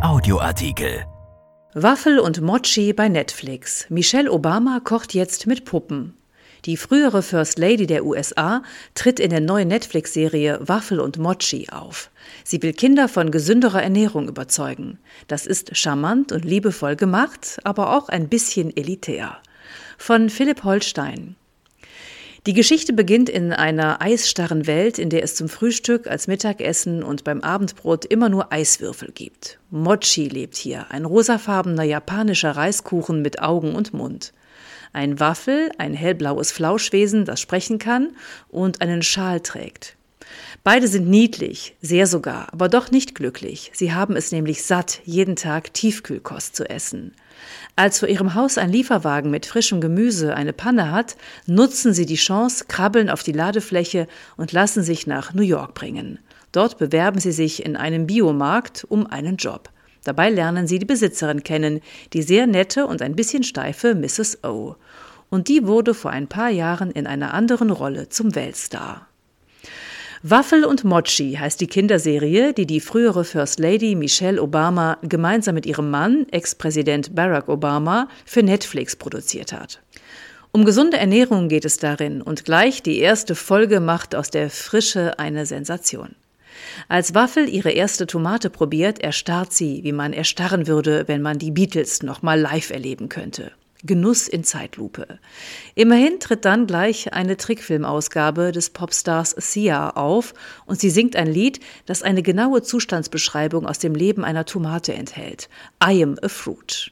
[0.00, 1.04] Audioartikel.
[1.74, 3.84] Waffel und Mochi bei Netflix.
[3.88, 6.16] Michelle Obama kocht jetzt mit Puppen.
[6.66, 8.62] Die frühere First Lady der USA
[8.94, 12.10] tritt in der neuen Netflix-Serie Waffel und Mochi auf.
[12.44, 15.00] Sie will Kinder von gesünderer Ernährung überzeugen.
[15.26, 19.38] Das ist charmant und liebevoll gemacht, aber auch ein bisschen elitär.
[19.98, 21.34] Von Philipp Holstein.
[22.48, 27.22] Die Geschichte beginnt in einer eisstarren Welt, in der es zum Frühstück, als Mittagessen und
[27.22, 29.58] beim Abendbrot immer nur Eiswürfel gibt.
[29.68, 34.32] Mochi lebt hier, ein rosafarbener japanischer Reiskuchen mit Augen und Mund.
[34.94, 38.16] Ein Waffel, ein hellblaues Flauschwesen, das sprechen kann
[38.48, 39.98] und einen Schal trägt.
[40.64, 43.70] Beide sind niedlich, sehr sogar, aber doch nicht glücklich.
[43.74, 47.12] Sie haben es nämlich satt, jeden Tag Tiefkühlkost zu essen.
[47.76, 52.16] Als vor ihrem Haus ein Lieferwagen mit frischem Gemüse eine Panne hat, nutzen sie die
[52.16, 54.06] Chance, krabbeln auf die Ladefläche
[54.36, 56.18] und lassen sich nach New York bringen.
[56.52, 59.70] Dort bewerben sie sich in einem Biomarkt um einen Job.
[60.04, 61.80] Dabei lernen sie die Besitzerin kennen,
[62.12, 64.44] die sehr nette und ein bisschen steife Mrs.
[64.44, 64.76] O.
[65.28, 69.07] Und die wurde vor ein paar Jahren in einer anderen Rolle zum Weltstar.
[70.22, 75.64] Waffel und Mochi heißt die Kinderserie, die die frühere First Lady Michelle Obama gemeinsam mit
[75.64, 79.80] ihrem Mann, Ex-Präsident Barack Obama, für Netflix produziert hat.
[80.50, 85.20] Um gesunde Ernährung geht es darin und gleich die erste Folge macht aus der Frische
[85.20, 86.16] eine Sensation.
[86.88, 91.52] Als Waffel ihre erste Tomate probiert, erstarrt sie, wie man erstarren würde, wenn man die
[91.52, 93.52] Beatles nochmal live erleben könnte.
[93.84, 95.18] Genuss in Zeitlupe.
[95.74, 100.34] Immerhin tritt dann gleich eine Trickfilmausgabe des Popstars Sia auf
[100.66, 105.48] und sie singt ein Lied, das eine genaue Zustandsbeschreibung aus dem Leben einer Tomate enthält.
[105.82, 106.90] I am a fruit.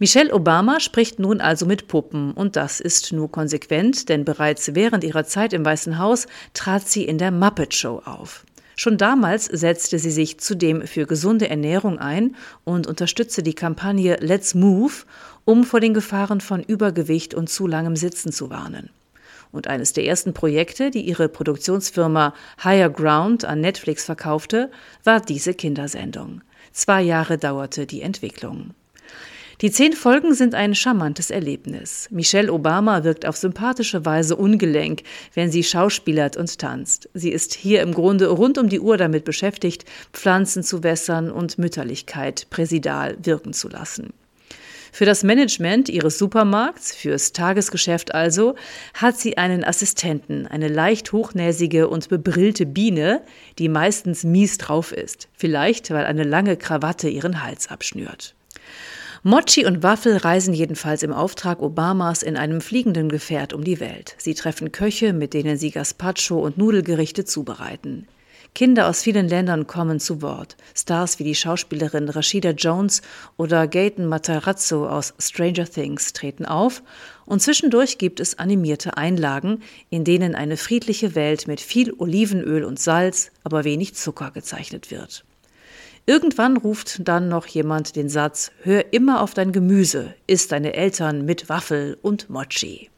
[0.00, 5.04] Michelle Obama spricht nun also mit Puppen und das ist nur konsequent, denn bereits während
[5.04, 8.44] ihrer Zeit im Weißen Haus trat sie in der Muppet Show auf.
[8.76, 14.54] Schon damals setzte sie sich zudem für gesunde Ernährung ein und unterstützte die Kampagne Let's
[14.54, 14.92] Move,
[15.44, 18.90] um vor den Gefahren von Übergewicht und zu langem Sitzen zu warnen.
[19.52, 22.34] Und eines der ersten Projekte, die ihre Produktionsfirma
[22.64, 24.70] Higher Ground an Netflix verkaufte,
[25.04, 26.42] war diese Kindersendung.
[26.72, 28.74] Zwei Jahre dauerte die Entwicklung.
[29.60, 32.08] Die zehn Folgen sind ein charmantes Erlebnis.
[32.10, 35.02] Michelle Obama wirkt auf sympathische Weise ungelenk,
[35.34, 37.08] wenn sie schauspielert und tanzt.
[37.14, 41.58] Sie ist hier im Grunde rund um die Uhr damit beschäftigt, Pflanzen zu wässern und
[41.58, 44.12] Mütterlichkeit präsidal wirken zu lassen.
[44.90, 48.54] Für das Management ihres Supermarkts, fürs Tagesgeschäft also,
[48.94, 53.22] hat sie einen Assistenten, eine leicht hochnäsige und bebrillte Biene,
[53.58, 58.36] die meistens mies drauf ist, vielleicht weil eine lange Krawatte ihren Hals abschnürt.
[59.26, 64.14] Mochi und Waffel reisen jedenfalls im Auftrag Obamas in einem fliegenden Gefährt um die Welt.
[64.18, 68.06] Sie treffen Köche, mit denen sie Gazpacho und Nudelgerichte zubereiten.
[68.54, 70.58] Kinder aus vielen Ländern kommen zu Wort.
[70.74, 73.00] Stars wie die Schauspielerin Rashida Jones
[73.38, 76.82] oder Gaten Matarazzo aus Stranger Things treten auf
[77.24, 82.78] und zwischendurch gibt es animierte Einlagen, in denen eine friedliche Welt mit viel Olivenöl und
[82.78, 85.24] Salz, aber wenig Zucker gezeichnet wird.
[86.06, 91.24] Irgendwann ruft dann noch jemand den Satz, hör immer auf dein Gemüse, isst deine Eltern
[91.24, 92.90] mit Waffel und Mochi.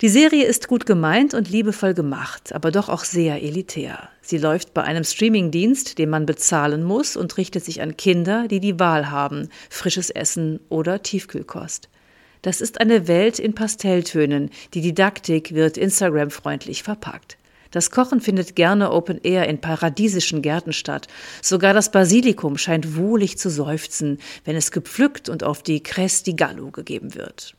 [0.00, 4.08] Die Serie ist gut gemeint und liebevoll gemacht, aber doch auch sehr elitär.
[4.22, 8.58] Sie läuft bei einem Streamingdienst, den man bezahlen muss und richtet sich an Kinder, die
[8.58, 11.88] die Wahl haben, frisches Essen oder Tiefkühlkost.
[12.42, 17.38] Das ist eine Welt in Pastelltönen, die Didaktik wird Instagram-freundlich verpackt.
[17.74, 21.08] Das Kochen findet gerne Open Air in paradiesischen Gärten statt.
[21.42, 26.36] Sogar das Basilikum scheint wohlig zu seufzen, wenn es gepflückt und auf die Cresse di
[26.36, 27.56] Gallo gegeben wird.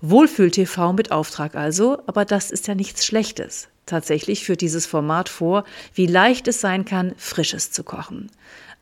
[0.00, 3.68] Wohlfühl-TV mit Auftrag also, aber das ist ja nichts Schlechtes.
[3.88, 8.30] Tatsächlich führt dieses Format vor, wie leicht es sein kann, Frisches zu kochen.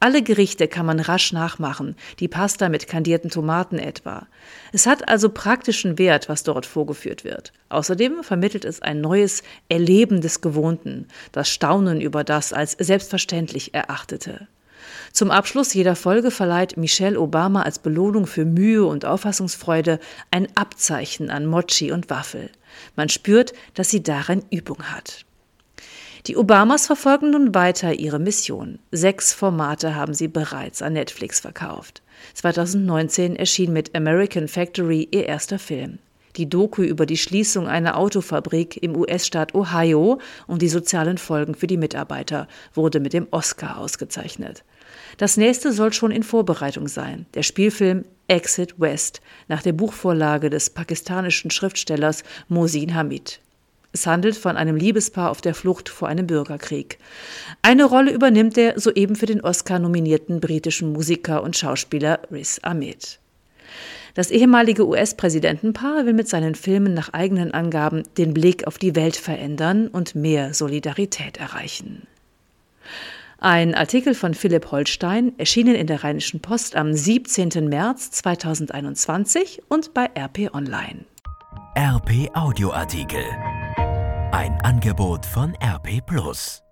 [0.00, 4.26] Alle Gerichte kann man rasch nachmachen, die Pasta mit kandierten Tomaten etwa.
[4.72, 7.52] Es hat also praktischen Wert, was dort vorgeführt wird.
[7.68, 14.48] Außerdem vermittelt es ein neues Erleben des Gewohnten, das Staunen über das als selbstverständlich Erachtete.
[15.12, 19.98] Zum Abschluss jeder Folge verleiht Michelle Obama als Belohnung für Mühe und Auffassungsfreude
[20.30, 22.50] ein Abzeichen an Mochi und Waffel.
[22.97, 25.24] Man spürt, dass sie darin Übung hat.
[26.27, 28.80] Die Obamas verfolgen nun weiter ihre Mission.
[28.91, 32.03] Sechs Formate haben sie bereits an Netflix verkauft.
[32.34, 36.00] 2019 erschien mit American Factory ihr erster Film.
[36.36, 41.66] Die Doku über die Schließung einer Autofabrik im US-Staat Ohio und die sozialen Folgen für
[41.66, 44.62] die Mitarbeiter wurde mit dem Oscar ausgezeichnet.
[45.16, 47.27] Das nächste soll schon in Vorbereitung sein.
[47.34, 53.41] Der Spielfilm Exit West nach der Buchvorlage des pakistanischen Schriftstellers Mosin Hamid.
[53.92, 56.98] Es handelt von einem Liebespaar auf der Flucht vor einem Bürgerkrieg.
[57.62, 63.21] Eine Rolle übernimmt der soeben für den Oscar nominierten britischen Musiker und Schauspieler Riz Ahmed.
[64.16, 69.15] Das ehemalige US-Präsidentenpaar will mit seinen Filmen nach eigenen Angaben den Blick auf die Welt
[69.15, 72.07] verändern und mehr Solidarität erreichen.
[73.39, 77.68] Ein Artikel von Philipp Holstein, erschienen in der Rheinischen Post am 17.
[77.68, 81.04] März 2021 und bei RP Online.
[81.77, 83.22] RP Audioartikel.
[84.33, 86.66] Ein Angebot von RP Plus.